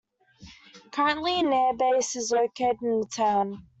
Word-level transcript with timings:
Currently, 0.89 1.39
an 1.41 1.45
airbase 1.51 2.15
is 2.15 2.31
located 2.31 2.77
in 2.81 3.01
the 3.01 3.05
town. 3.05 3.67